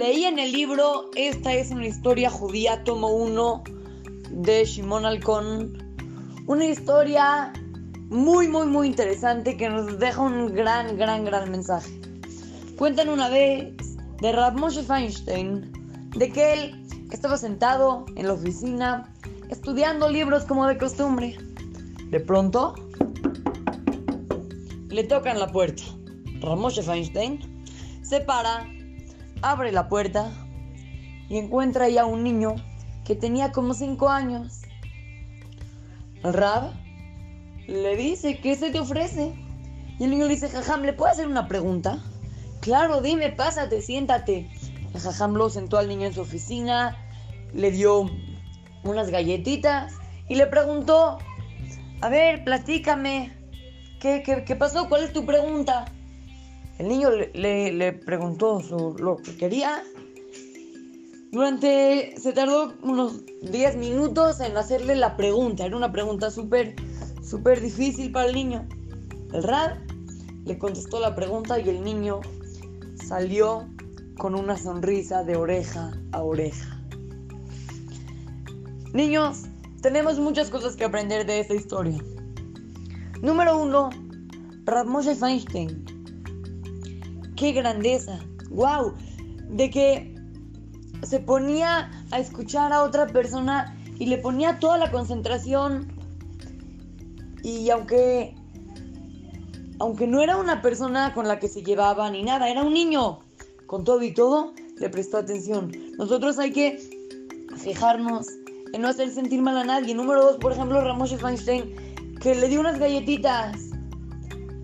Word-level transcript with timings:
Leí 0.00 0.24
en 0.24 0.38
el 0.38 0.50
libro 0.52 1.10
Esta 1.14 1.52
es 1.52 1.70
una 1.70 1.86
historia 1.86 2.30
judía, 2.30 2.82
tomo 2.84 3.08
1 3.08 3.64
de 4.30 4.64
Shimon 4.64 5.04
Alcón. 5.04 5.76
Una 6.46 6.64
historia 6.64 7.52
muy, 8.08 8.48
muy, 8.48 8.66
muy 8.66 8.86
interesante 8.86 9.58
que 9.58 9.68
nos 9.68 9.98
deja 9.98 10.22
un 10.22 10.54
gran, 10.54 10.96
gran, 10.96 11.26
gran 11.26 11.50
mensaje. 11.50 12.00
Cuentan 12.78 13.10
una 13.10 13.28
vez 13.28 13.74
de 14.22 14.32
Rav 14.32 14.56
Moshe 14.56 14.82
Feinstein 14.82 15.70
de 16.16 16.32
que 16.32 16.54
él 16.54 16.88
estaba 17.12 17.36
sentado 17.36 18.06
en 18.16 18.26
la 18.26 18.32
oficina 18.32 19.12
estudiando 19.50 20.08
libros 20.08 20.46
como 20.46 20.66
de 20.66 20.78
costumbre. 20.78 21.36
De 22.08 22.20
pronto 22.20 22.74
le 24.88 25.04
tocan 25.04 25.38
la 25.38 25.52
puerta. 25.52 25.82
Rav 26.40 26.56
Moshe 26.56 26.82
Feinstein 26.82 27.38
se 28.00 28.20
para 28.20 28.66
abre 29.42 29.72
la 29.72 29.88
puerta 29.88 30.30
y 31.28 31.38
encuentra 31.38 31.86
ahí 31.86 31.98
a 31.98 32.06
un 32.06 32.24
niño 32.24 32.56
que 33.04 33.14
tenía 33.14 33.52
como 33.52 33.74
5 33.74 34.08
años. 34.08 34.62
Rab 36.22 36.72
le 37.66 37.96
dice, 37.96 38.40
¿qué 38.40 38.56
se 38.56 38.70
te 38.70 38.80
ofrece? 38.80 39.32
Y 39.98 40.04
el 40.04 40.10
niño 40.10 40.24
le 40.24 40.34
dice, 40.34 40.48
Jajam, 40.48 40.82
¿le 40.82 40.92
puedo 40.92 41.10
hacer 41.10 41.26
una 41.26 41.46
pregunta? 41.46 41.98
Claro, 42.60 43.00
dime, 43.00 43.30
pásate, 43.30 43.80
siéntate. 43.80 44.50
El 44.92 45.00
Jajam 45.00 45.34
lo 45.34 45.48
sentó 45.50 45.78
al 45.78 45.88
niño 45.88 46.06
en 46.06 46.14
su 46.14 46.20
oficina, 46.20 46.96
le 47.54 47.70
dio 47.70 48.10
unas 48.82 49.10
galletitas 49.10 49.94
y 50.28 50.34
le 50.34 50.46
preguntó, 50.46 51.18
a 52.00 52.08
ver, 52.08 52.44
platícame, 52.44 53.32
¿qué, 54.00 54.22
qué 54.22 54.56
pasó? 54.56 54.88
¿Cuál 54.88 55.04
es 55.04 55.12
tu 55.12 55.24
pregunta? 55.24 55.86
El 56.80 56.88
niño 56.88 57.10
le, 57.10 57.92
preguntó 57.92 58.58
lo 58.98 59.18
que 59.18 59.36
quería. 59.36 59.82
Durante, 61.30 62.14
se 62.18 62.32
tardó 62.32 62.72
unos 62.82 63.22
10 63.42 63.76
minutos 63.76 64.40
en 64.40 64.56
hacerle 64.56 64.96
la 64.96 65.14
pregunta. 65.14 65.66
Era 65.66 65.76
una 65.76 65.92
pregunta 65.92 66.30
súper, 66.30 66.74
súper 67.22 67.60
difícil 67.60 68.10
para 68.12 68.30
el 68.30 68.34
niño. 68.34 68.66
El 69.34 69.42
Rad 69.42 69.76
le 70.46 70.56
contestó 70.56 71.00
la 71.00 71.14
pregunta 71.14 71.60
y 71.60 71.68
el 71.68 71.84
niño 71.84 72.22
salió 73.06 73.68
con 74.16 74.34
una 74.34 74.56
sonrisa 74.56 75.22
de 75.22 75.36
oreja 75.36 75.92
a 76.12 76.22
oreja. 76.22 76.80
Niños, 78.94 79.42
tenemos 79.82 80.18
muchas 80.18 80.48
cosas 80.48 80.76
que 80.76 80.84
aprender 80.84 81.26
de 81.26 81.40
esta 81.40 81.52
historia. 81.52 82.02
Número 83.20 83.58
uno, 83.58 83.90
Rav 84.64 84.86
Moshe 84.86 85.14
Feinstein 85.14 85.89
qué 87.40 87.52
grandeza, 87.52 88.18
wow, 88.50 88.92
de 89.48 89.70
que 89.70 90.14
se 91.02 91.20
ponía 91.20 91.90
a 92.10 92.18
escuchar 92.18 92.70
a 92.70 92.82
otra 92.82 93.06
persona 93.06 93.74
y 93.98 94.06
le 94.06 94.18
ponía 94.18 94.58
toda 94.58 94.76
la 94.76 94.90
concentración 94.90 95.88
y 97.42 97.70
aunque 97.70 98.34
aunque 99.78 100.06
no 100.06 100.20
era 100.20 100.36
una 100.36 100.60
persona 100.60 101.14
con 101.14 101.26
la 101.26 101.38
que 101.38 101.48
se 101.48 101.62
llevaba 101.62 102.10
ni 102.10 102.22
nada, 102.22 102.50
era 102.50 102.62
un 102.62 102.74
niño, 102.74 103.20
con 103.66 103.84
todo 103.84 104.02
y 104.02 104.12
todo, 104.12 104.52
le 104.76 104.90
prestó 104.90 105.16
atención. 105.16 105.72
Nosotros 105.96 106.38
hay 106.38 106.52
que 106.52 106.78
fijarnos 107.56 108.26
en 108.74 108.82
no 108.82 108.88
hacer 108.88 109.08
sentir 109.08 109.40
mal 109.40 109.56
a 109.56 109.64
nadie. 109.64 109.94
Número 109.94 110.22
dos, 110.22 110.36
por 110.36 110.52
ejemplo, 110.52 110.82
Ramos 110.82 111.10
Weinstein, 111.22 111.74
que 112.20 112.34
le 112.34 112.48
dio 112.48 112.60
unas 112.60 112.78
galletitas. 112.78 113.56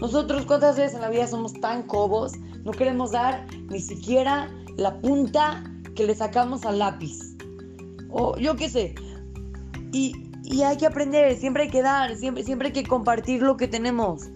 Nosotros, 0.00 0.46
¿cuántas 0.46 0.76
veces 0.76 0.94
en 0.94 1.00
la 1.00 1.10
vida 1.10 1.26
somos 1.26 1.54
tan 1.54 1.82
cobos 1.82 2.34
no 2.64 2.72
queremos 2.72 3.12
dar 3.12 3.46
ni 3.68 3.80
siquiera 3.80 4.50
la 4.76 5.00
punta 5.00 5.64
que 5.94 6.04
le 6.04 6.14
sacamos 6.14 6.64
al 6.64 6.78
lápiz. 6.78 7.36
O 8.10 8.36
yo 8.38 8.56
qué 8.56 8.68
sé. 8.68 8.94
Y, 9.92 10.26
hay 10.64 10.76
que 10.76 10.86
aprender, 10.86 11.36
siempre 11.36 11.64
hay 11.64 11.70
que 11.70 11.80
dar, 11.80 12.16
siempre, 12.16 12.42
siempre 12.42 12.68
hay 12.68 12.72
que 12.72 12.82
compartir 12.82 13.40
lo 13.40 13.56
que 13.56 13.68
tenemos. 13.68 14.28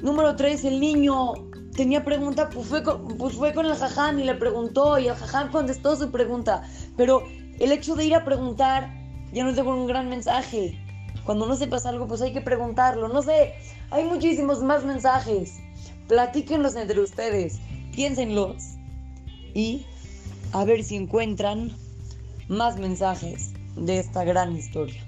Número 0.00 0.36
3, 0.36 0.64
el 0.64 0.80
niño 0.80 1.32
tenía 1.74 2.04
pregunta, 2.04 2.48
pues 2.50 2.66
fue, 2.66 2.82
con, 2.84 3.08
pues 3.18 3.34
fue 3.34 3.52
con 3.52 3.66
el 3.66 3.74
jajam 3.74 4.20
y 4.20 4.24
le 4.24 4.34
preguntó 4.36 4.98
y 4.98 5.08
el 5.08 5.14
jajam 5.16 5.50
contestó 5.50 5.96
su 5.96 6.12
pregunta. 6.12 6.62
Pero 6.96 7.24
el 7.58 7.72
hecho 7.72 7.96
de 7.96 8.04
ir 8.06 8.14
a 8.14 8.24
preguntar 8.24 8.94
ya 9.32 9.44
nos 9.44 9.56
dejó 9.56 9.74
un 9.74 9.86
gran 9.86 10.08
mensaje. 10.08 10.78
Cuando 11.24 11.46
no 11.46 11.56
sepas 11.56 11.84
algo, 11.84 12.06
pues 12.06 12.22
hay 12.22 12.32
que 12.32 12.40
preguntarlo. 12.40 13.08
No 13.08 13.22
sé, 13.22 13.54
hay 13.90 14.04
muchísimos 14.04 14.62
más 14.62 14.84
mensajes. 14.84 15.58
Platíquenlos 16.10 16.74
entre 16.74 16.98
ustedes, 17.00 17.60
piénsenlos 17.92 18.56
y 19.54 19.86
a 20.52 20.64
ver 20.64 20.82
si 20.82 20.96
encuentran 20.96 21.70
más 22.48 22.80
mensajes 22.80 23.52
de 23.76 24.00
esta 24.00 24.24
gran 24.24 24.56
historia. 24.56 25.00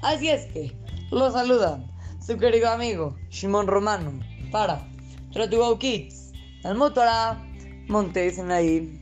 Así 0.00 0.30
es 0.30 0.46
que 0.46 0.72
los 1.10 1.34
saluda 1.34 1.84
su 2.26 2.38
querido 2.38 2.70
amigo 2.70 3.14
Shimon 3.28 3.66
Romano 3.66 4.20
para 4.50 4.88
Tratugo 5.34 5.78
Kids, 5.78 6.32
al 6.64 6.76
Motora 6.76 7.46
Montes 7.88 8.38
en 8.38 8.52
ahí. 8.52 8.98